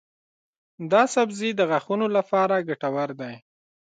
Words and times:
دا 0.91 1.03
سبزی 1.13 1.49
د 1.55 1.61
غاښونو 1.69 2.07
لپاره 2.17 2.55
ګټور 2.69 3.09
دی. 3.21 3.35